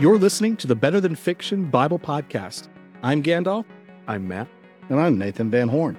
[0.00, 2.68] You're listening to the Better Than Fiction Bible Podcast.
[3.02, 3.64] I'm Gandalf.
[4.06, 4.46] I'm Matt.
[4.90, 5.98] And I'm Nathan Van Horn.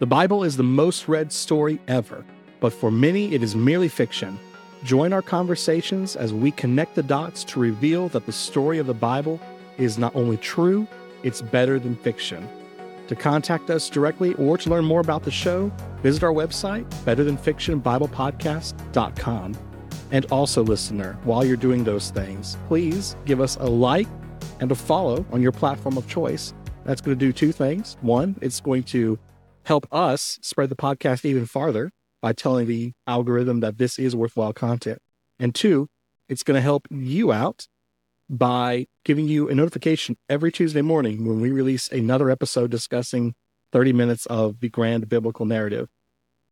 [0.00, 2.26] The Bible is the most read story ever,
[2.60, 4.38] but for many it is merely fiction.
[4.84, 8.92] Join our conversations as we connect the dots to reveal that the story of the
[8.92, 9.40] Bible
[9.78, 10.86] is not only true,
[11.22, 12.46] it's better than fiction.
[13.08, 15.72] To contact us directly or to learn more about the show,
[16.02, 19.71] visit our website, betterthanfictionbiblepodcast.com.
[20.12, 24.06] And also, listener, while you're doing those things, please give us a like
[24.60, 26.52] and a follow on your platform of choice.
[26.84, 27.96] That's going to do two things.
[28.02, 29.18] One, it's going to
[29.64, 34.52] help us spread the podcast even farther by telling the algorithm that this is worthwhile
[34.52, 34.98] content.
[35.38, 35.88] And two,
[36.28, 37.66] it's going to help you out
[38.28, 43.34] by giving you a notification every Tuesday morning when we release another episode discussing
[43.72, 45.88] 30 minutes of the grand biblical narrative.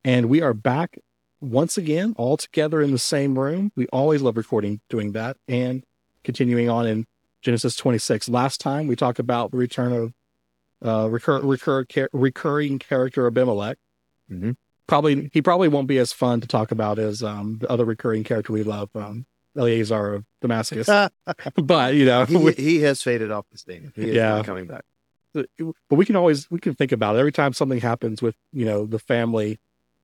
[0.03, 0.99] And we are back
[1.41, 3.73] once again, all together in the same room.
[3.77, 5.85] We always love recording doing that and
[6.25, 7.07] continuing on in
[7.43, 8.29] Genesis 26.
[8.29, 10.13] Last time we talked about the return of
[10.85, 13.79] uh, recur, recur, recurring character Abimelech.
[14.31, 14.53] Mm-hmm.
[14.87, 18.25] Probably he probably won't be as fun to talk about as um, the other recurring
[18.25, 19.25] character we love, um,
[19.57, 20.89] Eleazar of Damascus.
[21.55, 23.85] but you know, he, he, has faded off the stage.
[23.95, 24.37] He is yeah.
[24.37, 24.85] not coming back.
[25.33, 25.47] But
[25.91, 28.85] we can always we can think about it every time something happens with you know
[28.85, 29.61] the family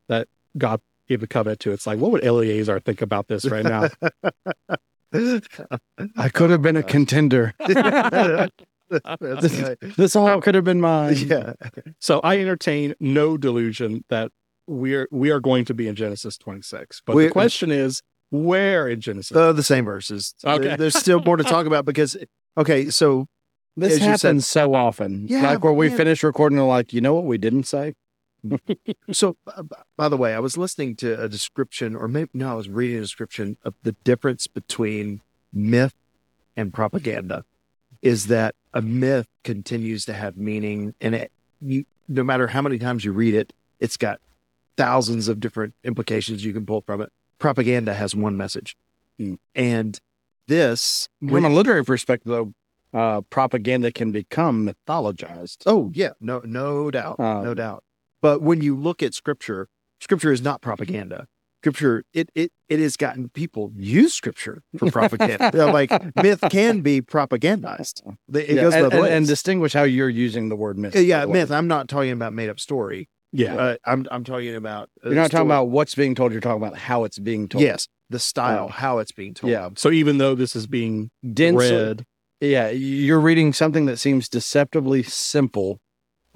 [0.06, 1.72] that God gave the covenant to.
[1.72, 3.88] It's like, what would Eleazar think about this right now?
[6.16, 7.54] I could have been a contender.
[9.20, 11.16] this, this, all could have been mine.
[11.16, 11.54] Yeah.
[11.98, 14.32] So I entertain no delusion that
[14.66, 17.02] we're we are going to be in Genesis 26.
[17.06, 19.36] But we, the question is, where in Genesis?
[19.36, 20.34] Uh, the same verses.
[20.44, 20.76] Okay.
[20.76, 22.16] There's still more to talk about because
[22.56, 23.26] okay, so
[23.76, 25.26] this happens said, so often.
[25.28, 25.96] Yeah, like where we yeah.
[25.96, 27.94] finish recording, like, you know what we didn't say?
[29.12, 29.36] So,
[29.96, 32.98] by the way, I was listening to a description, or maybe no, I was reading
[32.98, 35.20] a description of the difference between
[35.52, 35.94] myth
[36.56, 37.44] and propaganda.
[38.02, 42.78] Is that a myth continues to have meaning, and it, you, no matter how many
[42.78, 44.20] times you read it, it's got
[44.76, 47.10] thousands of different implications you can pull from it.
[47.38, 48.76] Propaganda has one message,
[49.18, 49.38] mm.
[49.54, 50.00] and
[50.46, 52.52] this, from a literary perspective, though,
[52.96, 55.58] uh, propaganda can become mythologized.
[55.66, 57.82] Oh yeah, no, no doubt, uh, no doubt.
[58.22, 59.68] But when you look at scripture,
[60.00, 61.26] scripture is not propaganda.
[61.62, 65.66] Scripture, it it it has gotten people use scripture for propaganda.
[65.72, 68.02] like myth can be propagandized.
[68.32, 70.94] It yeah, goes and, and, and, distinguish how you're using the word myth.
[70.94, 71.50] Yeah, myth.
[71.50, 73.08] I'm not talking about made up story.
[73.32, 74.90] Yeah, uh, I'm I'm talking about.
[75.02, 75.40] You're not story.
[75.40, 76.30] talking about what's being told.
[76.30, 77.64] You're talking about how it's being told.
[77.64, 78.72] Yes, the style, oh.
[78.72, 79.50] how it's being told.
[79.50, 79.70] Yeah.
[79.76, 82.04] So even though this is being Dense, read,
[82.40, 85.80] yeah, you're reading something that seems deceptively simple,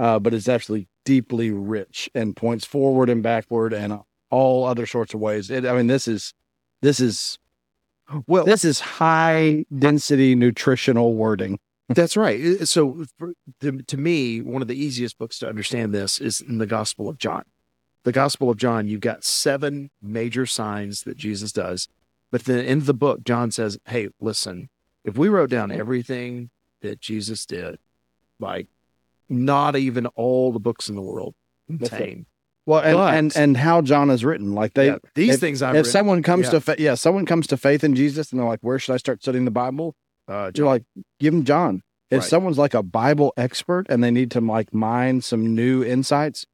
[0.00, 4.00] uh, but it's actually deeply rich and points forward and backward and
[4.30, 5.50] all other sorts of ways.
[5.50, 6.32] It, I mean, this is
[6.80, 7.38] this is
[8.26, 11.58] well, this is high density nutritional wording.
[11.90, 12.66] That's right.
[12.66, 16.58] So, for, to, to me, one of the easiest books to understand this is in
[16.58, 17.42] the Gospel of John.
[18.04, 21.88] The Gospel of John, you've got seven major signs that Jesus does.
[22.30, 24.70] But then in the book, John says, Hey, listen,
[25.04, 26.50] if we wrote down everything
[26.80, 27.78] that Jesus did,
[28.38, 28.68] like
[29.30, 31.34] not even all the books in the world
[31.66, 32.26] contain.
[32.66, 35.62] Well, and, but, and and how John is written, like they yeah, these if, things.
[35.62, 36.50] I've if written, someone comes yeah.
[36.50, 38.98] to fa- yeah, someone comes to faith in Jesus, and they're like, "Where should I
[38.98, 39.96] start studying the Bible?"
[40.30, 40.84] Uh, you're like,
[41.18, 41.82] give them John.
[42.10, 42.28] If right.
[42.28, 46.46] someone's like a Bible expert and they need to like mine some new insights,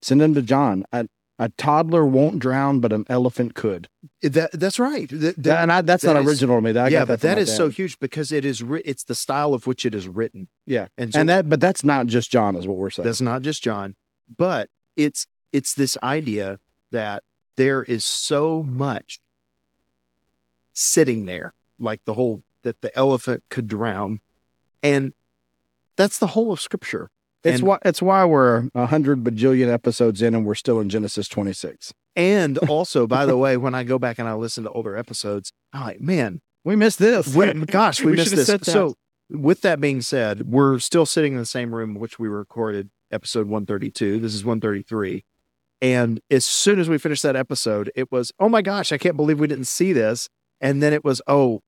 [0.00, 0.84] send them to John.
[0.92, 1.06] A,
[1.38, 3.88] a toddler won't drown, but an elephant could.
[4.22, 5.08] That that's right.
[5.10, 6.72] That, that, and I, that's that not is, original to me.
[6.72, 8.62] That, yeah, but that is so huge because it is.
[8.62, 10.48] Ri- it's the style of which it is written.
[10.66, 13.06] Yeah, and so, and that, but that's not just John, is what we're saying.
[13.06, 13.96] That's not just John,
[14.36, 16.60] but it's it's this idea
[16.90, 17.24] that
[17.56, 19.20] there is so much
[20.72, 24.20] sitting there, like the whole that the elephant could drown,
[24.82, 25.12] and
[25.96, 27.10] that's the whole of Scripture.
[27.44, 30.88] It's and, why it's why we're a hundred bajillion episodes in and we're still in
[30.88, 31.92] Genesis 26.
[32.14, 35.50] And also, by the way, when I go back and I listen to older episodes,
[35.72, 37.34] I'm like, man, we missed this.
[37.34, 38.48] We, gosh, we, we missed this.
[38.62, 38.94] So,
[39.30, 42.90] with that being said, we're still sitting in the same room in which we recorded
[43.10, 44.20] episode 132.
[44.20, 45.24] This is 133.
[45.80, 49.16] And as soon as we finished that episode, it was, oh my gosh, I can't
[49.16, 50.28] believe we didn't see this.
[50.60, 51.60] And then it was, oh,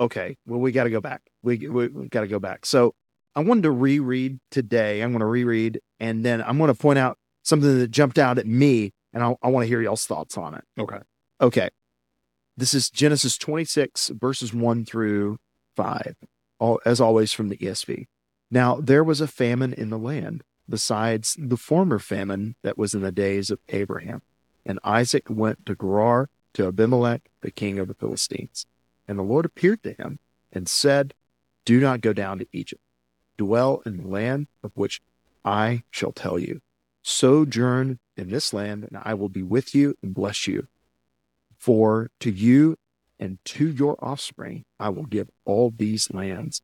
[0.00, 1.22] okay, well, we got to go back.
[1.42, 2.64] We, we, we got to go back.
[2.64, 2.94] So
[3.38, 5.00] I wanted to reread today.
[5.00, 8.36] I'm going to reread and then I'm going to point out something that jumped out
[8.36, 10.64] at me and I, I want to hear y'all's thoughts on it.
[10.76, 10.98] Okay.
[11.40, 11.70] Okay.
[12.56, 15.38] This is Genesis 26, verses 1 through
[15.76, 16.16] 5,
[16.58, 18.06] all, as always from the ESV.
[18.50, 23.02] Now, there was a famine in the land, besides the former famine that was in
[23.02, 24.22] the days of Abraham.
[24.66, 28.66] And Isaac went to Gerar to Abimelech, the king of the Philistines.
[29.06, 30.18] And the Lord appeared to him
[30.52, 31.14] and said,
[31.64, 32.82] Do not go down to Egypt.
[33.38, 35.00] Dwell in the land of which
[35.44, 36.60] I shall tell you.
[37.02, 40.66] Sojourn in this land, and I will be with you and bless you.
[41.56, 42.76] For to you
[43.18, 46.60] and to your offspring I will give all these lands,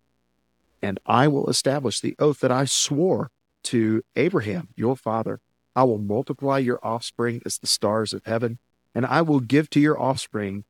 [0.82, 3.30] and I will establish the oath that I swore
[3.64, 5.40] to Abraham, your father.
[5.74, 8.58] I will multiply your offspring as the stars of heaven,
[8.94, 10.64] and I will give to your offspring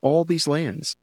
[0.00, 0.96] all these lands.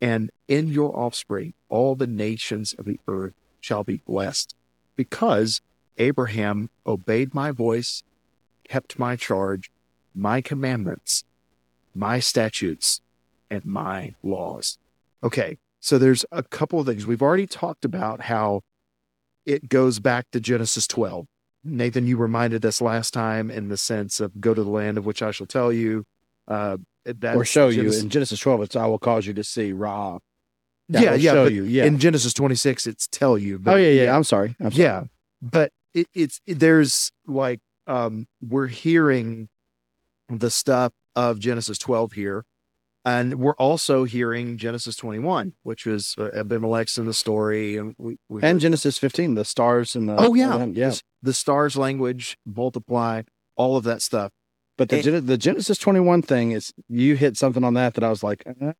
[0.00, 4.54] And in your offspring, all the nations of the earth shall be blessed,
[4.96, 5.60] because
[5.98, 8.02] Abraham obeyed my voice,
[8.64, 9.70] kept my charge,
[10.14, 11.24] my commandments,
[11.94, 13.00] my statutes,
[13.50, 14.78] and my laws.
[15.22, 17.06] Okay, so there's a couple of things.
[17.06, 18.62] We've already talked about how
[19.44, 21.26] it goes back to Genesis 12.
[21.64, 25.04] Nathan, you reminded us last time in the sense of go to the land of
[25.04, 26.04] which I shall tell you.
[26.48, 29.72] Uh, or show Genesis, you in Genesis 12, it's I will cause you to see
[29.72, 30.18] Ra.
[30.90, 31.64] Yeah, yeah, but you.
[31.64, 31.84] yeah.
[31.84, 33.58] In Genesis 26, it's tell you.
[33.58, 34.16] But, oh yeah, yeah, yeah.
[34.16, 34.56] I'm sorry.
[34.60, 34.82] I'm sorry.
[34.82, 35.04] Yeah,
[35.40, 39.48] but it, it's it, there's like um we're hearing
[40.28, 42.44] the stuff of Genesis 12 here,
[43.04, 48.18] and we're also hearing Genesis 21, which was uh, Abimelech's in the story, and we,
[48.28, 52.36] we and Genesis 15, the stars and the oh yeah, yeah, the, the, stars language
[52.46, 53.22] multiply,
[53.56, 54.32] all of that stuff.
[54.76, 58.10] But the and, the Genesis 21 thing is you hit something on that that I
[58.10, 58.72] was like, uh,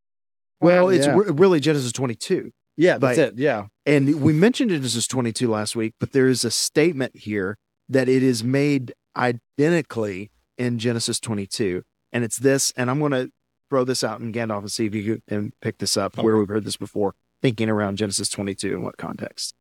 [0.60, 1.16] well, it's yeah.
[1.16, 2.52] re- really Genesis 22.
[2.76, 3.34] Yeah, that's it.
[3.36, 7.58] Yeah, and we mentioned Genesis 22 last week, but there is a statement here
[7.88, 12.72] that it is made identically in Genesis 22, and it's this.
[12.76, 13.30] And I'm going to
[13.68, 16.24] throw this out in Gandalf and see if you can pick this up okay.
[16.24, 19.54] where we've heard this before, thinking around Genesis 22 in what context.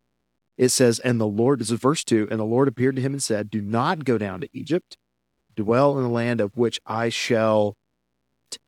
[0.58, 3.14] It says, And the Lord, this is verse 2, and the Lord appeared to him
[3.14, 4.98] and said, Do not go down to Egypt,
[5.56, 7.78] dwell in the land of which I shall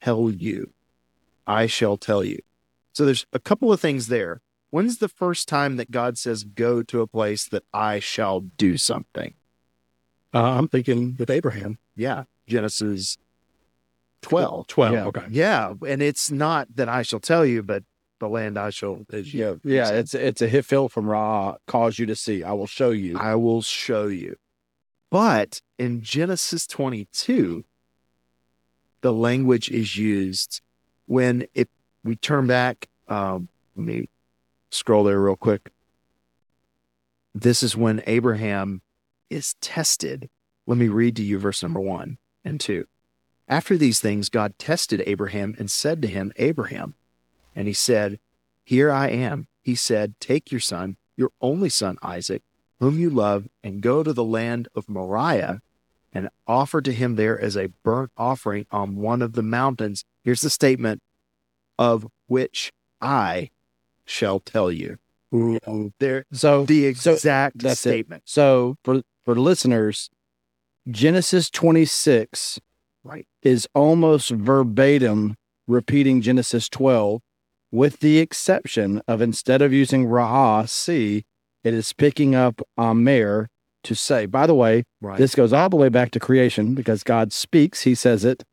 [0.02, 0.74] tell you.
[1.52, 2.40] I shall tell you.
[2.94, 4.42] So there's a couple of things there.
[4.70, 8.78] When's the first time that God says, Go to a place that I shall do
[8.78, 9.34] something?
[10.34, 11.78] Uh, I'm thinking with Abraham.
[11.96, 12.24] Yeah.
[12.48, 13.18] Genesis
[14.22, 14.68] 12.
[14.68, 14.94] 12.
[14.94, 15.06] Yeah.
[15.06, 15.26] Okay.
[15.30, 15.74] Yeah.
[15.86, 17.84] And it's not that I shall tell you, but
[18.20, 19.06] the land I shall.
[19.12, 19.56] Yeah.
[19.64, 19.90] Yeah.
[19.90, 22.44] It's, it's a hiphil from Ra, cause you to see.
[22.44, 23.18] I will show you.
[23.18, 24.38] I will show you.
[25.10, 27.66] But in Genesis 22,
[29.02, 30.62] the language is used
[31.12, 31.68] when if
[32.06, 34.08] we turn back, um, let me
[34.70, 35.70] scroll there real quick.
[37.36, 38.82] This is when Abraham
[39.30, 40.30] is tested.
[40.66, 42.88] Let me read to you verse number one and two.
[43.50, 46.96] After these things, God tested Abraham and said to him, Abraham.
[47.58, 48.18] And he said,
[48.64, 49.48] Here I am.
[49.62, 52.42] He said, Take your son, your only son, Isaac,
[52.80, 55.62] whom you love, and go to the land of Moriah
[56.14, 60.04] and offer to him there as a burnt offering on one of the mountains.
[60.24, 61.02] Here's the statement
[61.80, 63.50] of which I
[64.06, 64.98] shall tell you.
[66.00, 68.24] There, so the exact so statement.
[68.24, 68.30] It.
[68.30, 70.10] So for for listeners,
[70.90, 72.60] Genesis 26
[73.04, 73.26] right.
[73.42, 75.38] is almost verbatim
[75.68, 77.22] repeating Genesis 12,
[77.72, 81.24] with the exception of instead of using Ra'ah, see,
[81.64, 83.50] it is picking up Amer
[83.84, 84.26] to say.
[84.26, 85.18] By the way, right.
[85.18, 88.44] this goes all the way back to creation because God speaks, he says it,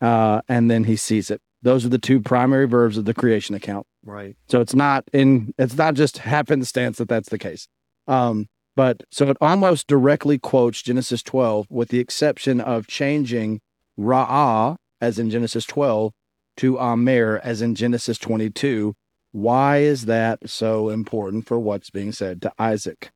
[0.00, 1.40] uh, and then he sees it.
[1.62, 3.86] Those are the two primary verbs of the creation account.
[4.04, 4.36] Right.
[4.48, 7.68] So it's not in, it's not just happenstance that that's the case.
[8.08, 13.60] Um, but so it almost directly quotes Genesis 12 with the exception of changing
[13.98, 16.12] Ra'ah, as in Genesis 12,
[16.58, 18.94] to Amer, as in Genesis 22.
[19.32, 23.10] Why is that so important for what's being said to Isaac?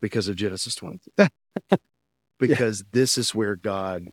[0.00, 1.10] Because of Genesis 22.
[2.38, 2.86] because yeah.
[2.92, 4.08] this is where God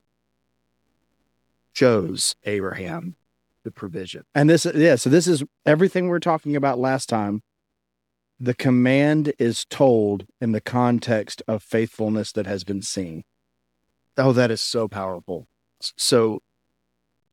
[1.74, 3.15] chose Abraham
[3.63, 4.24] the provision.
[4.34, 7.41] And this, yeah, so this is everything we we're talking about last time.
[8.39, 13.24] The command is told in the context of faithfulness that has been seen.
[14.17, 15.48] Oh, that is so powerful.
[15.82, 16.41] So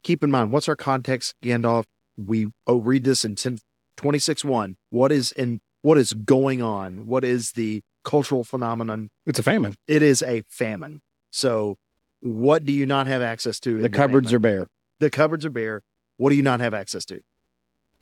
[0.02, 1.84] keep in mind, what's our context, Gandalf?
[2.16, 3.58] We oh read this in 10,
[3.96, 4.76] 26 1.
[4.90, 7.06] What is in what is going on?
[7.06, 9.10] What is the cultural phenomenon?
[9.26, 9.74] It's a famine.
[9.86, 11.02] It is a famine.
[11.30, 11.78] So
[12.20, 13.80] what do you not have access to?
[13.82, 14.36] The cupboards famine?
[14.36, 14.66] are bare.
[15.00, 15.82] The cupboards are bare.
[16.16, 17.20] What do you not have access to?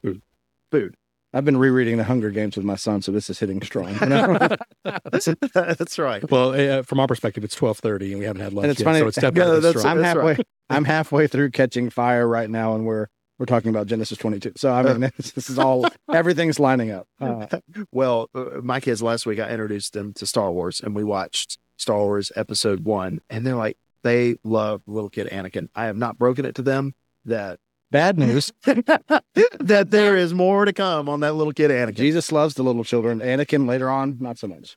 [0.03, 0.23] Food.
[0.71, 0.97] Food.
[1.35, 3.95] I've been rereading the Hunger Games with my son, so this is hitting strong.
[4.85, 6.31] that's right.
[6.31, 8.81] Well, uh, from our perspective, it's twelve thirty, and we haven't had lunch and it's
[8.81, 8.99] yet, funny.
[8.99, 9.87] so it's definitely strong.
[9.99, 10.23] I'm halfway.
[10.35, 10.47] Right.
[10.69, 13.07] I'm halfway through catching fire right now, and we're
[13.43, 14.53] we're talking about Genesis 22.
[14.55, 15.85] So I mean, uh, this is all
[16.15, 17.09] everything's lining up.
[17.21, 17.49] Uh,
[17.93, 21.59] well, uh, my kids last week, I introduced them to Star Wars, and we watched
[21.77, 25.71] Star Wars Episode One, and they're like, they love little kid Anakin.
[25.75, 26.95] I have not broken it to them
[27.25, 27.59] that
[27.91, 28.53] Bad news.
[28.65, 31.97] that there is more to come on that little kid Anakin.
[31.97, 33.19] Jesus loves the little children.
[33.19, 34.77] Anakin later on, not so much.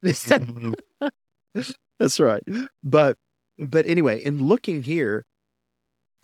[1.99, 2.43] That's right.
[2.83, 3.17] But
[3.59, 5.23] but anyway, in looking here,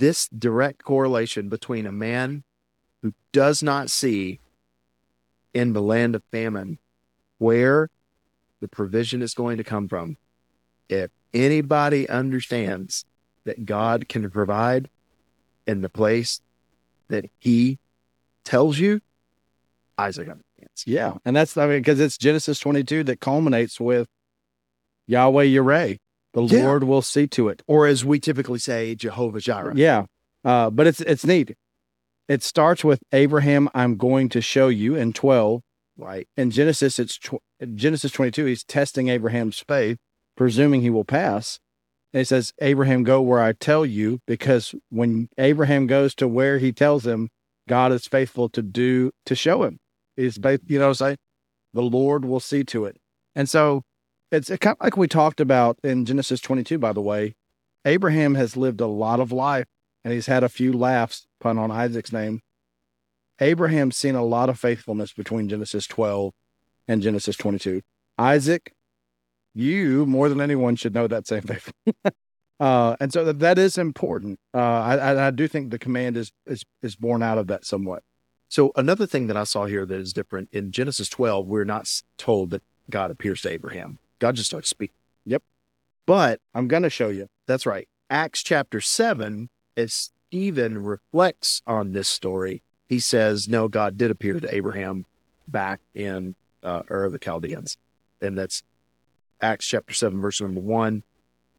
[0.02, 2.44] this direct correlation between a man
[3.04, 4.40] who does not see
[5.54, 6.80] in the land of famine
[7.38, 7.88] where
[8.62, 10.18] the provision is going to come from.
[10.90, 13.06] If anybody understands
[13.44, 14.90] that God can provide
[15.68, 16.42] in the place
[17.10, 17.78] that he
[18.44, 19.02] tells you,
[20.00, 20.84] Isaac understands.
[20.88, 21.14] Yeah.
[21.26, 24.08] And that's, I mean, because it's Genesis 22 that culminates with
[25.06, 26.00] Yahweh Yireh.
[26.34, 26.66] The yeah.
[26.66, 27.62] Lord will see to it.
[27.68, 29.74] Or as we typically say, Jehovah Jireh.
[29.76, 30.06] Yeah.
[30.44, 31.56] Uh, but it's, it's neat.
[32.28, 35.62] It starts with Abraham, I'm going to show you in 12.
[35.98, 36.28] Right.
[36.38, 37.42] In Genesis, it's tw-
[37.76, 38.46] Genesis 22.
[38.46, 39.98] He's testing Abraham's faith,
[40.38, 41.60] presuming he will pass.
[42.14, 46.60] And he says, Abraham, go where I tell you, because when Abraham goes to where
[46.60, 47.30] he tells him,
[47.68, 49.80] God is faithful to do, to show him.
[50.16, 51.18] He's, you know, what I'm saying?
[51.74, 52.98] the Lord will see to it.
[53.36, 53.84] And so
[54.32, 57.36] it's kind of like we talked about in Genesis 22, by the way.
[57.86, 59.66] Abraham has lived a lot of life
[60.04, 62.42] and he's had a few laughs, pun on Isaac's name.
[63.40, 66.34] Abraham's seen a lot of faithfulness between Genesis 12
[66.88, 67.82] and Genesis 22.
[68.18, 68.74] Isaac
[69.54, 71.60] you more than anyone should know that same thing.
[72.60, 74.40] uh, and so that, that is important.
[74.54, 78.04] Uh, I, I do think the command is, is is born out of that somewhat.
[78.48, 81.90] So another thing that I saw here that is different in Genesis 12, we're not
[82.18, 84.00] told that God appears to Abraham.
[84.22, 84.96] God just starts speaking.
[85.26, 85.42] Yep.
[86.06, 87.28] But I'm going to show you.
[87.48, 87.90] That's right.
[88.10, 94.40] Acts chapter 7, as Stephen reflects on this story, he says, No, God did appear
[94.40, 95.06] to Abraham
[95.48, 97.78] back in uh, Ur of the Chaldeans.
[98.22, 98.62] And that's
[99.42, 101.02] Acts chapter 7, verse number 1,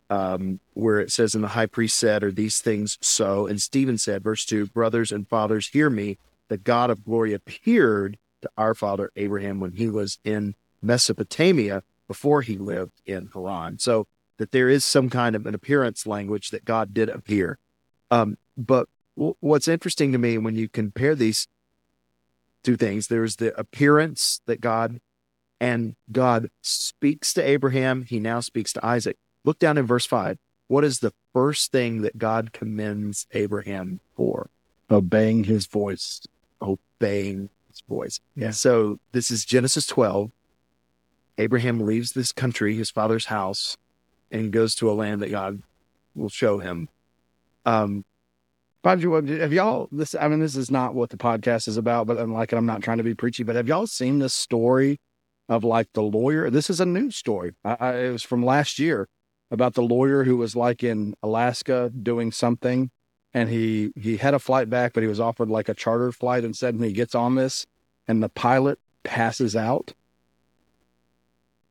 [0.08, 3.48] um, where it says, And the high priest said, Are these things so?
[3.48, 6.16] And Stephen said, verse 2, Brothers and fathers, hear me.
[6.46, 12.42] The God of glory appeared to our father Abraham when he was in Mesopotamia before
[12.42, 13.78] he lived in Haran.
[13.78, 17.56] So that there is some kind of an appearance language that God did appear.
[18.10, 21.48] Um, but w- what's interesting to me when you compare these
[22.62, 25.00] two things, there's the appearance that God
[25.58, 28.02] and God speaks to Abraham.
[28.02, 29.16] He now speaks to Isaac.
[29.42, 30.36] Look down in verse 5.
[30.68, 34.50] What is the first thing that God commends Abraham for?
[34.90, 36.20] Obeying his voice.
[36.60, 38.20] Obeying his voice.
[38.36, 38.50] Yeah.
[38.50, 40.30] So this is Genesis 12.
[41.38, 43.76] Abraham leaves this country, his father's house,
[44.30, 45.62] and goes to a land that God
[46.14, 46.88] will show him.
[47.64, 48.04] Um,
[48.84, 49.02] have
[49.52, 50.14] y'all this?
[50.14, 52.82] I mean, this is not what the podcast is about, but I'm like, I'm not
[52.82, 54.98] trying to be preachy, but have y'all seen this story
[55.48, 56.50] of like the lawyer.
[56.50, 57.52] This is a news story.
[57.64, 59.08] I, I, it was from last year
[59.50, 62.90] about the lawyer who was like in Alaska doing something,
[63.34, 66.44] and he he had a flight back, but he was offered like a charter flight
[66.44, 66.74] instead.
[66.74, 67.66] And he gets on this,
[68.08, 69.92] and the pilot passes out.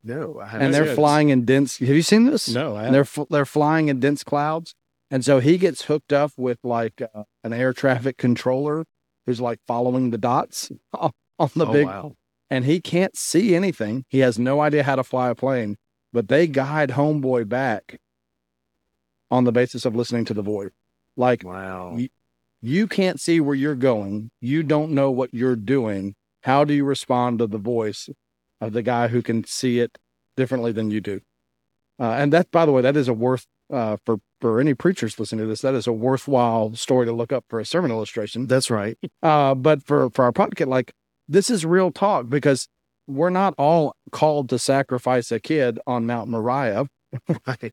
[0.04, 1.78] No, and they're flying in dense.
[1.78, 2.48] Have you seen this?
[2.48, 4.74] No, I And they're they're flying in dense clouds,
[5.10, 8.84] and so he gets hooked up with like uh, an air traffic controller
[9.26, 11.12] who's like following the dots on
[11.54, 12.16] the oh, big wow
[12.52, 14.04] and he can't see anything.
[14.10, 15.78] He has no idea how to fly a plane,
[16.12, 17.98] but they guide Homeboy back
[19.30, 20.68] on the basis of listening to the voice.
[21.16, 21.96] Like, wow.
[21.96, 22.10] You,
[22.60, 24.32] you can't see where you're going.
[24.42, 26.14] You don't know what you're doing.
[26.42, 28.10] How do you respond to the voice
[28.62, 29.98] of the guy who can see it
[30.36, 31.20] differently than you do?
[32.00, 35.18] Uh, and that, by the way, that is a worth uh, for for any preachers
[35.18, 35.60] listening to this.
[35.60, 38.46] That is a worthwhile story to look up for a sermon illustration.
[38.46, 38.98] That's right.
[39.22, 40.92] Uh, but for for our podcast, like
[41.28, 42.68] this is real talk because
[43.06, 46.88] we're not all called to sacrifice a kid on Mount Moriah.
[47.46, 47.72] Right.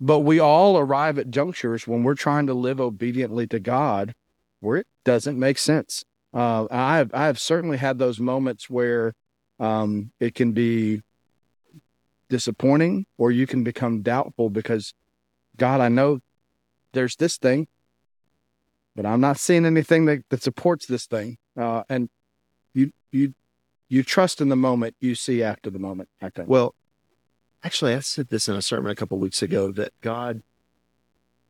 [0.00, 4.14] But we all arrive at junctures when we're trying to live obediently to God
[4.60, 6.04] where it doesn't make sense.
[6.32, 9.14] Uh, I have I have certainly had those moments where
[9.60, 11.02] um, it can be
[12.28, 14.94] disappointing, or you can become doubtful because
[15.56, 16.20] God, I know
[16.92, 17.68] there's this thing,
[18.96, 21.38] but I'm not seeing anything that, that supports this thing.
[21.56, 22.08] Uh, and
[22.74, 23.34] you you
[23.88, 26.74] you trust in the moment you see after the moment i think well
[27.62, 30.42] actually i said this in a sermon a couple weeks ago that god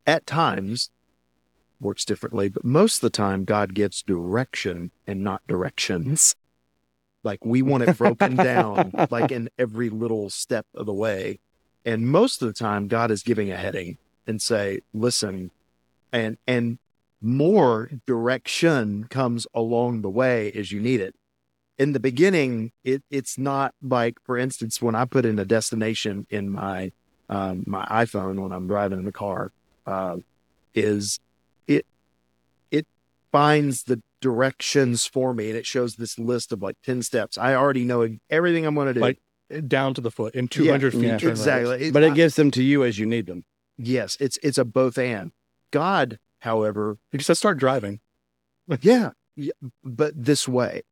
[0.05, 0.89] at times
[1.79, 6.35] works differently but most of the time god gives direction and not directions
[7.23, 11.39] like we want it broken down like in every little step of the way
[11.85, 13.97] and most of the time god is giving a heading
[14.27, 15.51] and say listen
[16.11, 16.77] and and
[17.21, 21.15] more direction comes along the way as you need it.
[21.77, 26.27] In the beginning, it, it's not like, for instance, when I put in a destination
[26.29, 26.91] in my
[27.29, 29.51] um, my iPhone when I'm driving in the car,
[29.85, 30.17] uh,
[30.75, 31.19] is
[31.67, 31.85] it
[32.71, 32.85] it
[33.31, 37.37] finds the directions for me and it shows this list of like 10 steps.
[37.37, 38.99] I already know everything I'm going to do.
[38.99, 39.19] Like
[39.67, 41.23] down to the foot in 200 Yeah, feet.
[41.23, 41.29] yeah.
[41.29, 41.87] exactly.
[41.87, 43.43] It- but it gives them to you as you need them.
[43.77, 45.31] yes, it's it's a both and.
[45.71, 47.99] God, however, He just says start driving.
[48.81, 49.51] yeah, yeah,
[49.83, 50.83] but this way.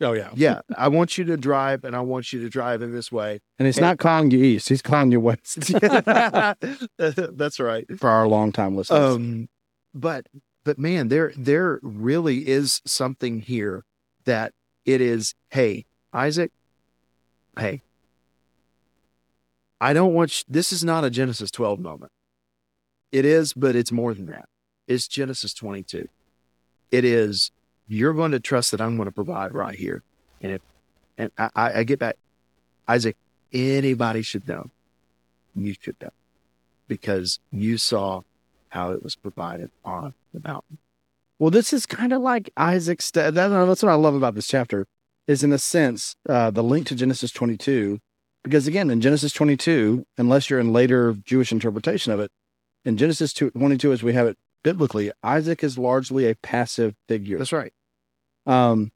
[0.00, 0.28] Oh yeah.
[0.34, 3.40] Yeah, I want you to drive and I want you to drive in this way.
[3.58, 5.58] And it's And- not calling you east; he's calling you west.
[6.98, 7.86] That's right.
[7.98, 9.14] for our longtime listeners.
[9.16, 9.48] Um,
[9.94, 10.26] but
[10.66, 13.84] but man, there there really is something here
[14.24, 14.52] that
[14.84, 15.32] it is.
[15.50, 16.50] Hey, Isaac.
[17.56, 17.82] Hey,
[19.80, 20.40] I don't want.
[20.40, 22.10] You, this is not a Genesis twelve moment.
[23.12, 24.48] It is, but it's more than that.
[24.88, 26.08] It's Genesis twenty two.
[26.90, 27.52] It is.
[27.86, 30.02] You're going to trust that I'm going to provide right here,
[30.42, 30.62] and if
[31.16, 32.16] and I I get back,
[32.88, 33.16] Isaac.
[33.52, 34.70] Anybody should know.
[35.54, 36.10] You should know
[36.88, 38.22] because you saw
[38.76, 40.76] how it was provided on the mountain.
[41.38, 43.10] Well, this is kind of like Isaac's.
[43.10, 44.86] That, that's what I love about this chapter.
[45.26, 47.98] Is in a sense uh, the link to Genesis 22,
[48.44, 52.30] because again in Genesis 22, unless you're in later Jewish interpretation of it,
[52.84, 57.38] in Genesis 22 as we have it biblically, Isaac is largely a passive figure.
[57.38, 57.72] That's right.
[58.46, 58.92] Um,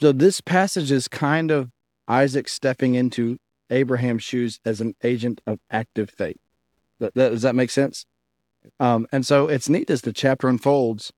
[0.00, 1.70] so this passage is kind of
[2.08, 3.38] Isaac stepping into
[3.70, 6.40] Abraham's shoes as an agent of active faith.
[6.98, 8.04] That, that- does that make sense?
[8.80, 11.12] Um, and so it's neat as the chapter unfolds.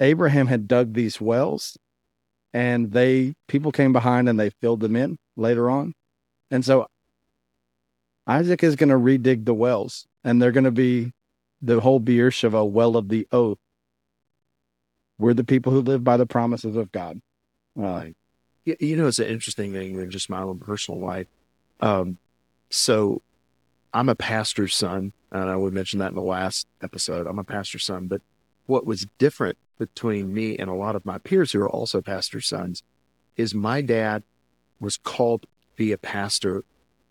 [0.00, 1.78] Abraham had dug these wells,
[2.52, 5.94] and they people came behind and they filled them in later on,
[6.50, 6.86] and so
[8.26, 11.12] Isaac is going to redig the wells, and they're going to be
[11.62, 13.58] the whole Beersheba well of the oath.
[15.18, 17.20] We're the people who live by the promises of God.
[17.80, 18.06] Uh,
[18.66, 21.28] You, you know, it's an interesting thing in just my own personal life.
[21.80, 22.18] Um,
[22.68, 23.22] so
[23.96, 27.26] I'm a pastor's son, and I would mention that in the last episode.
[27.26, 28.20] I'm a pastor's son, but
[28.66, 32.46] what was different between me and a lot of my peers who are also pastor's
[32.46, 32.82] sons
[33.38, 34.22] is my dad
[34.80, 36.62] was called to be a pastor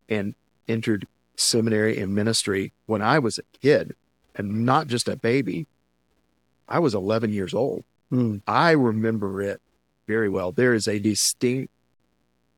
[0.07, 0.35] and
[0.67, 3.95] entered seminary and ministry when I was a kid
[4.35, 5.65] and not just a baby.
[6.69, 7.83] I was 11 years old.
[8.11, 8.37] Hmm.
[8.45, 9.59] I remember it
[10.05, 10.51] very well.
[10.51, 11.73] There is a distinct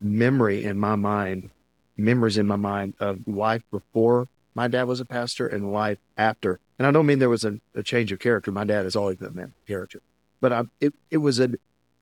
[0.02, 1.50] memory in my mind,
[1.98, 6.60] memories in my mind of life before my dad was a pastor and life after.
[6.80, 8.52] And I don't mean there was a, a change of character.
[8.52, 10.02] My dad has always been that character,
[10.42, 11.50] but I, it it was a.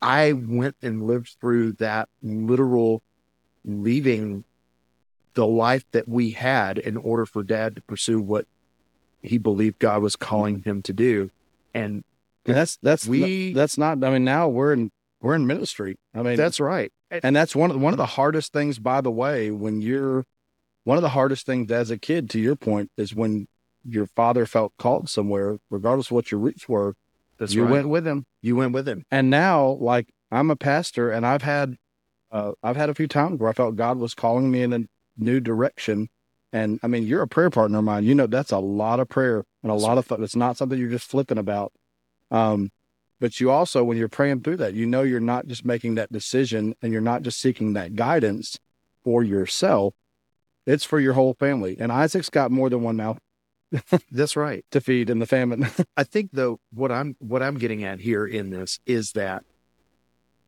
[0.02, 3.02] I went and lived through that literal
[3.64, 4.44] leaving
[5.34, 8.46] the life that we had in order for dad to pursue what
[9.22, 11.32] he believed God was calling him to do.
[11.74, 12.04] And
[12.46, 14.04] And that's that's We- that's not.
[14.04, 15.98] I mean, now we're in we're in ministry.
[16.14, 16.92] I mean, that's right.
[17.12, 18.80] And that's one of one of the hardest things.
[18.80, 20.26] By the way, when you're
[20.84, 23.48] one of the hardest things as a kid, to your point, is when
[23.84, 26.96] your father felt called somewhere, regardless of what your roots were.
[27.38, 27.72] That's you right.
[27.72, 29.04] went with him, you went with him.
[29.12, 31.76] and now like I'm a pastor, and I've had
[32.32, 34.80] uh, I've had a few times where I felt God was calling me in a
[35.18, 36.10] new direction.
[36.52, 38.06] And I mean, you're a prayer partner of mine.
[38.06, 40.22] You know, that's a lot of prayer and a lot of thought.
[40.22, 41.74] It's not something you're just flipping about.
[42.32, 42.72] Um,
[43.20, 46.12] but you also, when you're praying through that, you know you're not just making that
[46.12, 48.60] decision and you're not just seeking that guidance
[49.04, 49.94] for yourself.
[50.66, 51.78] It's for your whole family.
[51.80, 53.20] And Isaac's got more than one mouth
[54.12, 54.66] That's right.
[54.72, 55.68] to feed in the famine.
[55.98, 59.44] I think though what I'm what I'm getting at here in this is that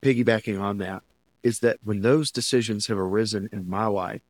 [0.01, 1.03] piggybacking on that
[1.43, 4.21] is that when those decisions have arisen in my life,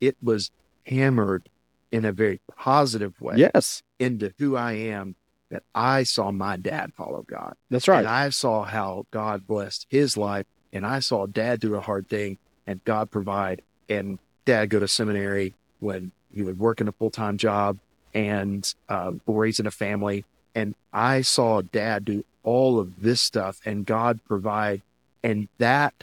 [0.00, 0.50] it was
[0.86, 1.48] hammered
[1.90, 5.16] in a very positive way yes, into who I am
[5.50, 7.54] that I saw my dad follow God.
[7.70, 8.00] that's right.
[8.00, 12.08] And I saw how God blessed his life and I saw dad do a hard
[12.08, 16.92] thing and God provide and dad go to seminary when he would work in a
[16.92, 17.78] full-time job
[18.12, 20.24] and uh, raising a family.
[20.54, 24.82] And I saw dad do all of this stuff and God provide.
[25.22, 25.94] And that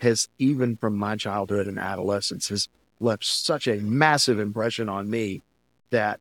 [0.00, 2.68] has even from my childhood and adolescence has
[3.00, 5.42] left such a massive impression on me
[5.90, 6.20] that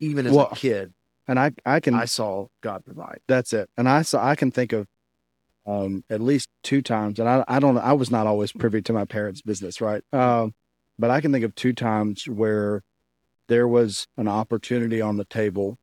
[0.00, 0.92] even as Well, a kid,
[1.28, 3.20] and I, I can I saw God provide.
[3.28, 3.70] That's it.
[3.76, 4.86] And I saw I can think of
[5.66, 8.92] um at least two times, and I I don't I was not always privy to
[8.92, 10.02] my parents' business, right?
[10.12, 10.54] Um,
[10.98, 12.82] but I can think of two times where
[13.48, 15.78] there was an opportunity on the table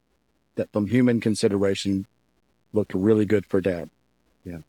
[0.55, 2.05] that from human consideration
[2.73, 3.89] looked really good for dad.
[4.43, 4.59] Yeah.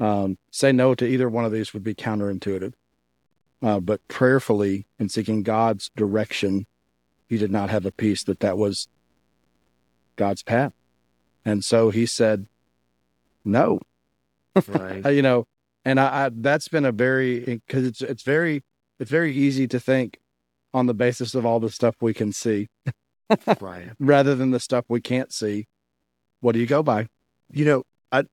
[0.00, 2.74] Um, say no to either one of these would be counterintuitive.
[3.62, 6.66] Uh, but prayerfully and seeking God's direction,
[7.28, 8.88] he did not have a peace that that was
[10.16, 10.72] God's path.
[11.44, 12.46] And so he said,
[13.44, 13.80] no,
[14.68, 15.04] Right.
[15.14, 15.46] You know,
[15.84, 18.62] and I, I that's been a very, because it's, it's very,
[18.98, 20.20] it's very easy to think
[20.72, 22.68] on the basis of all the stuff we can see
[23.60, 23.90] right.
[23.98, 25.66] rather than the stuff we can't see.
[26.40, 27.08] What do you go by?
[27.50, 28.24] You know, I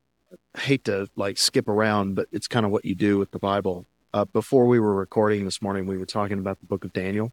[0.58, 3.86] hate to like skip around, but it's kind of what you do with the Bible.
[4.13, 7.32] Uh, before we were recording this morning, we were talking about the book of Daniel.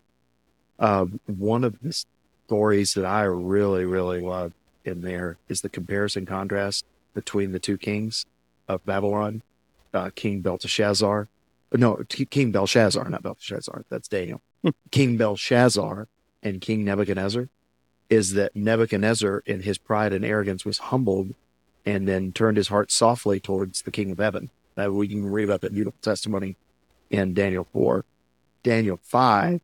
[0.78, 2.04] Uh, one of the
[2.48, 7.76] stories that I really, really love in there is the comparison contrast between the two
[7.76, 8.24] kings
[8.66, 9.42] of Babylon,
[9.92, 11.28] uh, King Belteshazzar.
[11.74, 13.84] No, King Belshazzar, not Belteshazzar.
[13.90, 14.40] That's Daniel.
[14.90, 16.08] King Belshazzar
[16.42, 17.50] and King Nebuchadnezzar
[18.08, 21.34] is that Nebuchadnezzar, in his pride and arrogance, was humbled
[21.84, 24.48] and then turned his heart softly towards the King of Heaven.
[24.74, 26.56] That we can read about that beautiful testimony
[27.10, 28.06] in Daniel 4.
[28.62, 29.60] Daniel 5,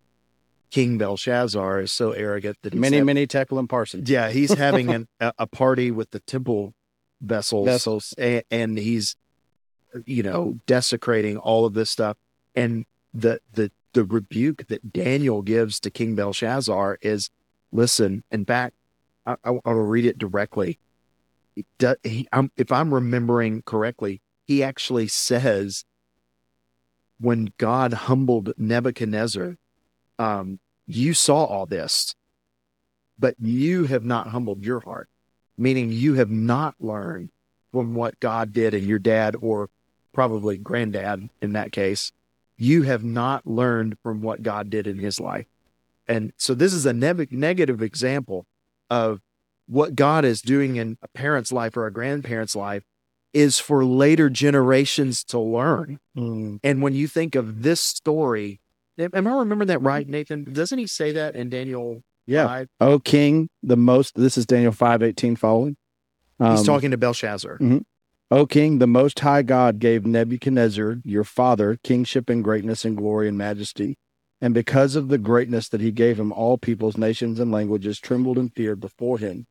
[0.74, 4.08] King Belshazzar is so arrogant that many, having, Mene Tekel and Parsin.
[4.08, 6.74] Yeah, he's having an, a, party with the temple
[7.20, 9.14] vessels, vessels, and, and he's,
[10.04, 12.16] you know, desecrating all of this stuff.
[12.56, 17.30] And the the the rebuke that Daniel gives to King Belshazzar is,
[17.70, 18.24] listen.
[18.32, 18.74] In fact,
[19.24, 20.80] I, I, I will read it directly.
[22.02, 25.84] He, I'm, if I'm remembering correctly, he actually says,
[27.20, 29.56] when God humbled Nebuchadnezzar,
[30.18, 32.14] um, you saw all this,
[33.18, 35.09] but you have not humbled your heart,
[35.57, 37.31] meaning you have not learned
[37.73, 39.68] from what God did in your dad, or
[40.12, 42.12] probably granddad in that case,
[42.57, 45.47] you have not learned from what God did in his life.
[46.07, 48.47] And so this is a ne- negative example
[48.90, 49.20] of
[49.66, 52.85] what God is doing in a parent's life or a grandparent's life
[53.33, 55.99] is for later generations to learn.
[56.16, 56.61] Mm.
[56.62, 58.61] And when you think of this story
[58.98, 60.44] Am I remembering that right, Nathan?
[60.52, 62.02] Doesn't he say that in Daniel?
[62.26, 62.46] Yeah.
[62.46, 62.68] 5?
[62.80, 64.14] O King, the most.
[64.14, 65.76] This is Daniel five eighteen following.
[66.40, 67.54] Um, He's talking to Belshazzar.
[67.59, 67.78] Mm-hmm.
[68.30, 73.28] O King, the Most High God gave Nebuchadnezzar, your father, kingship and greatness and glory
[73.28, 73.98] and majesty.
[74.40, 78.38] And because of the greatness that he gave him, all peoples, nations, and languages trembled
[78.38, 79.46] and feared before him.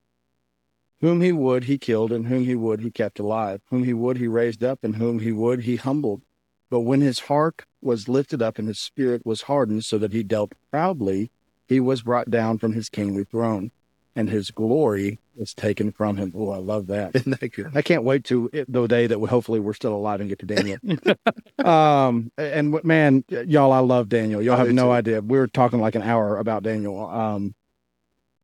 [1.02, 3.62] Whom he would, he killed, and whom he would, he kept alive.
[3.70, 6.24] Whom he would, he raised up, and whom he would, he humbled.
[6.70, 10.24] But when his heart was lifted up and his spirit was hardened so that he
[10.24, 11.32] dealt proudly,
[11.68, 13.72] he was brought down from his kingly throne
[14.16, 16.32] and his glory was taken from him.
[16.36, 17.16] Oh, I love that.
[17.16, 17.72] Isn't that good?
[17.76, 20.78] I can't wait to the day that hopefully we're still alive and get to Daniel.
[21.66, 24.42] um, and man, y'all, I love Daniel.
[24.42, 24.92] Y'all have no too.
[24.92, 25.22] idea.
[25.22, 27.08] We are talking like an hour about Daniel.
[27.10, 27.56] Um,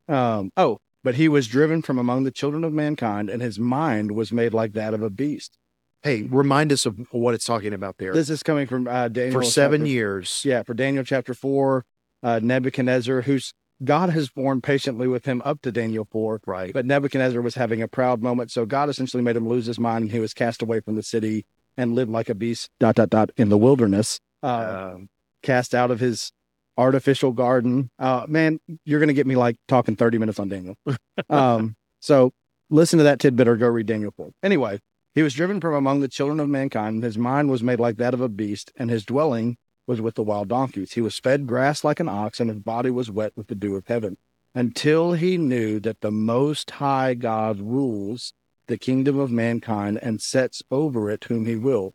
[0.08, 4.12] um, oh, but he was driven from among the children of mankind and his mind
[4.12, 5.56] was made like that of a beast.
[6.02, 8.14] Hey, remind us of what it's talking about there.
[8.14, 10.42] This is coming from uh, Daniel for seven chapter, years.
[10.46, 11.84] Yeah, for Daniel chapter four,
[12.22, 13.52] uh, Nebuchadnezzar, who's
[13.84, 16.40] God has borne patiently with him up to Daniel four.
[16.46, 16.72] Right.
[16.72, 20.04] But Nebuchadnezzar was having a proud moment, so God essentially made him lose his mind,
[20.04, 21.44] and he was cast away from the city
[21.76, 22.70] and lived like a beast.
[22.78, 24.20] Dot dot dot in the wilderness.
[24.42, 25.08] Uh, um,
[25.42, 26.32] cast out of his
[26.78, 27.90] artificial garden.
[27.98, 30.76] Uh, man, you're gonna get me like talking thirty minutes on Daniel.
[31.28, 32.32] um, so
[32.70, 34.30] listen to that tidbit or go read Daniel four.
[34.42, 34.80] Anyway.
[35.14, 37.02] He was driven from among the children of mankind.
[37.02, 40.22] His mind was made like that of a beast, and his dwelling was with the
[40.22, 40.92] wild donkeys.
[40.92, 43.74] He was fed grass like an ox, and his body was wet with the dew
[43.74, 44.18] of heaven,
[44.54, 48.34] until he knew that the Most High God rules
[48.68, 51.92] the kingdom of mankind and sets over it whom he will.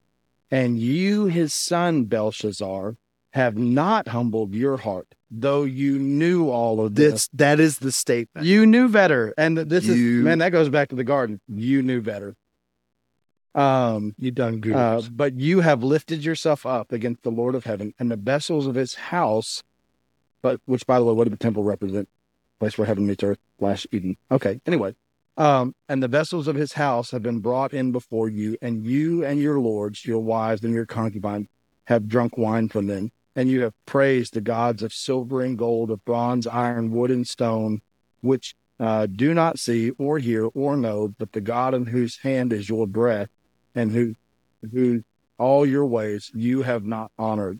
[0.52, 2.98] And you, his son Belshazzar,
[3.32, 7.12] have not humbled your heart, though you knew all of this.
[7.14, 8.46] this that is the statement.
[8.46, 9.34] You knew better.
[9.38, 11.40] And this you, is, man, that goes back to the garden.
[11.48, 12.36] You knew better.
[13.56, 14.76] Um, you done good.
[14.76, 18.68] Uh, but you have lifted yourself up against the Lord of heaven and the vessels
[18.68, 19.64] of his house,
[20.42, 22.10] but which, by the way, what did the temple represent?
[22.60, 24.18] Place where heaven meets earth, slash Eden.
[24.30, 24.60] Okay.
[24.66, 24.94] Anyway,
[25.38, 29.24] um, and the vessels of his house have been brought in before you, and you
[29.24, 31.48] and your lords, your wives, and your concubines
[31.86, 35.92] have drunk wine from them, and you have praised the gods of silver and gold,
[35.92, 37.82] of bronze, iron, wood, and stone,
[38.20, 42.52] which uh, do not see or hear or know, but the God in whose hand
[42.52, 43.30] is your breath
[43.76, 44.16] and who
[44.72, 45.04] who
[45.38, 47.60] all your ways you have not honored.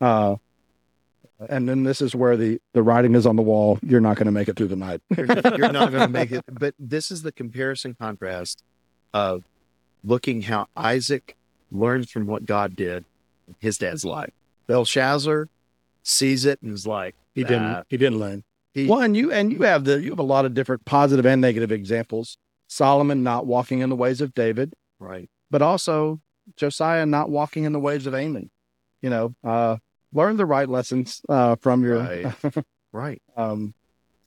[0.00, 0.36] Uh,
[1.48, 3.78] and then this is where the the writing is on the wall.
[3.82, 5.00] You're not going to make it through the night.
[5.16, 6.44] You're not going to make it.
[6.50, 8.62] But this is the comparison contrast
[9.12, 9.44] of
[10.04, 11.36] looking how Isaac
[11.70, 13.04] learns from what God did
[13.46, 14.32] in his dad's life.
[14.66, 15.48] Belshazzar
[16.02, 17.84] sees it and is like, he didn't.
[17.88, 18.44] He didn't learn.
[18.74, 21.24] He, well, and you and you have the you have a lot of different positive
[21.24, 22.36] and negative examples
[22.68, 24.74] Solomon not walking in the ways of David.
[25.00, 25.28] Right.
[25.50, 26.20] But also
[26.56, 28.50] Josiah not walking in the ways of Amon.
[29.00, 29.78] You know, uh,
[30.12, 32.34] learn the right lessons uh, from your right.
[32.92, 33.22] right.
[33.36, 33.74] Um,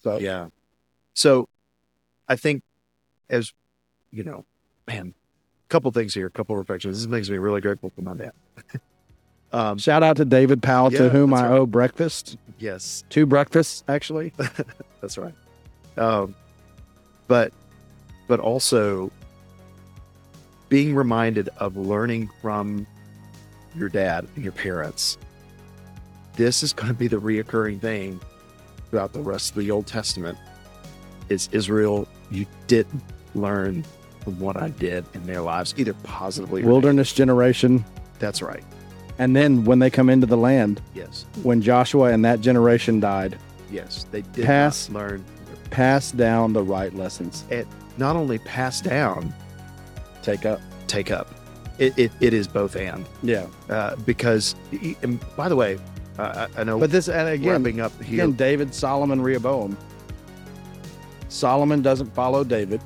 [0.04, 0.48] so yeah.
[1.14, 1.48] So
[2.28, 2.64] I think
[3.30, 3.54] as
[4.12, 4.46] you know,
[4.88, 6.98] man, a couple things here, a couple reflections.
[6.98, 8.32] This makes me really grateful for my dad.
[9.52, 11.52] um, Shout out to David Powell, yeah, to whom I right.
[11.52, 12.38] owe breakfast.
[12.60, 14.34] Yes, two breakfasts actually.
[15.02, 15.34] that's right.
[15.98, 16.34] Um,
[17.28, 17.54] but
[18.32, 19.12] but also
[20.70, 22.88] being reminded of learning from
[23.76, 25.18] your dad and your parents.
[26.38, 28.22] This is going to be the reoccurring thing
[28.90, 30.38] throughout the rest of the Old Testament.
[31.28, 33.04] Is Israel, you didn't
[33.36, 33.84] learn
[34.22, 37.84] from what I did in their lives, either positively or Wilderness generation.
[38.20, 38.64] That's right.
[39.20, 41.26] And then when they come into the land, Yes.
[41.44, 43.38] when Joshua and that generation died,
[43.70, 44.06] Yes.
[44.10, 44.88] They did Pass.
[44.88, 45.26] not learn,
[45.70, 47.44] pass down the right lessons.
[48.02, 49.34] Not only pass down,
[50.22, 50.60] Take up.
[50.88, 51.30] take up.
[51.78, 53.06] It, it, it is both and.
[53.24, 53.48] Yeah.
[53.70, 54.56] Uh, because,
[55.02, 55.80] and by the way,
[56.20, 58.16] uh, I I know But this, and again, wrapping up here.
[58.24, 59.78] again, David, Solomon, Rehoboam.
[61.30, 62.82] Solomon doesn't follow David.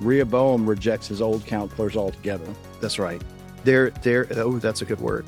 [0.00, 2.46] Rehoboam rejects his old counselors altogether.
[2.80, 3.22] That's right.
[3.64, 4.26] There, there.
[4.36, 5.26] Oh, that's a good word.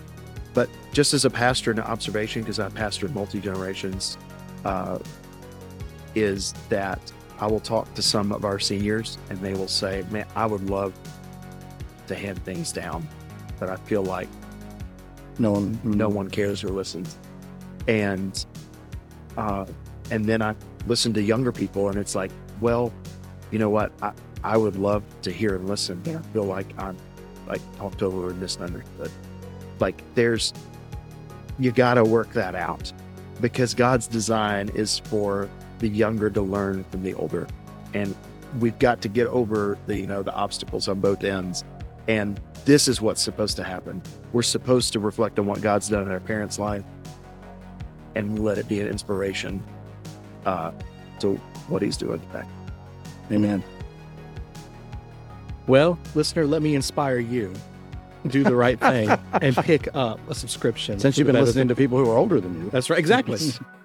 [0.55, 4.19] But just as a pastor, an observation, because I've pastored multi generations,
[4.65, 4.99] uh,
[6.15, 7.01] is that
[7.43, 10.71] I will talk to some of our seniors, and they will say, "Man, I would
[10.71, 10.93] love
[12.07, 13.09] to hand things down,
[13.59, 14.29] but I feel like
[15.41, 17.19] No one, no one cares or listens."
[17.89, 18.47] And,
[19.37, 19.67] uh,
[20.13, 20.55] and then I
[20.87, 22.93] listen to younger people, and it's like, well,
[23.51, 23.91] you know what?
[24.01, 24.13] I,
[24.45, 26.01] I would love to hear and listen.
[26.05, 26.97] but I feel like I'm
[27.49, 29.11] like talked over and misunderstood.
[29.81, 30.53] Like there's,
[31.59, 32.93] you got to work that out
[33.41, 35.49] because God's design is for
[35.83, 37.47] the younger to learn from the older,
[37.93, 38.17] and
[38.61, 41.65] we've got to get over the you know the obstacles on both ends.
[42.09, 44.03] And this is what's supposed to happen.
[44.33, 46.85] We're supposed to reflect on what God's done in our parents' life,
[48.15, 49.63] and let it be an inspiration
[50.47, 50.73] uh,
[51.21, 51.35] to
[51.69, 52.47] what He's doing back.
[53.31, 53.63] Amen.
[55.67, 57.53] Well, listener, let me inspire you.
[58.29, 61.01] Do the right thing and pick up a subscription.
[61.01, 62.71] Since you've been listening to people who are older than you.
[62.71, 62.99] That's right.
[62.99, 63.39] Exactly.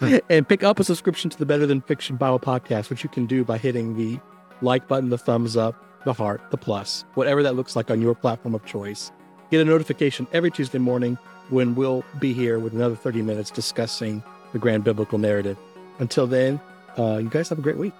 [0.30, 3.26] and pick up a subscription to the Better Than Fiction Bible podcast, which you can
[3.26, 4.18] do by hitting the
[4.62, 8.14] like button, the thumbs up, the heart, the plus, whatever that looks like on your
[8.14, 9.12] platform of choice.
[9.50, 11.18] Get a notification every Tuesday morning
[11.48, 15.56] when we'll be here with another 30 minutes discussing the grand biblical narrative.
[15.98, 16.60] Until then,
[16.98, 17.94] uh, you guys have a great week.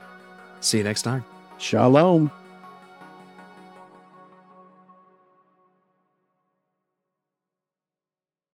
[0.60, 1.24] See you next time.
[1.58, 2.30] Shalom.